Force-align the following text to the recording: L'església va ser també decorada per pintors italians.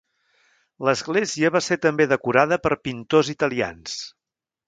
L'església 0.87 1.51
va 1.57 1.61
ser 1.65 1.77
també 1.83 2.09
decorada 2.15 2.59
per 2.65 2.73
pintors 2.87 3.31
italians. 3.37 4.01